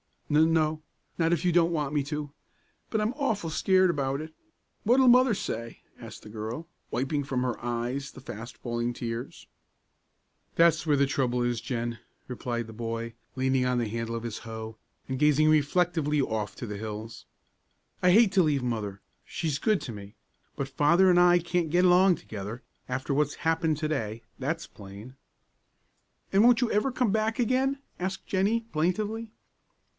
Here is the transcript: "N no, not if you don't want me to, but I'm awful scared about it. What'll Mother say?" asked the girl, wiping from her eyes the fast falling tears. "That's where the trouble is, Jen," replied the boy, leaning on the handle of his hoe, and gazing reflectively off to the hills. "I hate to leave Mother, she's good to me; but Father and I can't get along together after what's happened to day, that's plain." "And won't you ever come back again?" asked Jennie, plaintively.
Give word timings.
"N 0.31 0.53
no, 0.53 0.81
not 1.19 1.33
if 1.33 1.43
you 1.43 1.51
don't 1.51 1.73
want 1.73 1.93
me 1.93 2.01
to, 2.03 2.31
but 2.89 3.01
I'm 3.01 3.13
awful 3.15 3.49
scared 3.51 3.89
about 3.91 4.19
it. 4.21 4.33
What'll 4.83 5.09
Mother 5.09 5.35
say?" 5.35 5.81
asked 5.99 6.23
the 6.23 6.29
girl, 6.29 6.67
wiping 6.89 7.23
from 7.25 7.43
her 7.43 7.63
eyes 7.63 8.11
the 8.13 8.21
fast 8.21 8.57
falling 8.57 8.93
tears. 8.93 9.45
"That's 10.55 10.87
where 10.87 10.95
the 10.95 11.05
trouble 11.05 11.43
is, 11.43 11.59
Jen," 11.61 11.99
replied 12.29 12.65
the 12.65 12.73
boy, 12.73 13.13
leaning 13.35 13.65
on 13.65 13.77
the 13.77 13.89
handle 13.89 14.15
of 14.15 14.23
his 14.23 14.39
hoe, 14.39 14.77
and 15.09 15.19
gazing 15.19 15.49
reflectively 15.49 16.21
off 16.21 16.55
to 16.55 16.65
the 16.65 16.77
hills. 16.77 17.25
"I 18.01 18.11
hate 18.11 18.31
to 18.31 18.41
leave 18.41 18.63
Mother, 18.63 19.01
she's 19.25 19.59
good 19.59 19.81
to 19.81 19.91
me; 19.91 20.15
but 20.55 20.69
Father 20.69 21.09
and 21.11 21.19
I 21.19 21.37
can't 21.39 21.69
get 21.69 21.85
along 21.85 22.15
together 22.15 22.63
after 22.89 23.13
what's 23.13 23.35
happened 23.45 23.77
to 23.79 23.87
day, 23.89 24.23
that's 24.39 24.65
plain." 24.65 25.15
"And 26.31 26.43
won't 26.43 26.61
you 26.61 26.71
ever 26.71 26.91
come 26.91 27.11
back 27.11 27.37
again?" 27.37 27.79
asked 27.99 28.25
Jennie, 28.25 28.61
plaintively. 28.71 29.29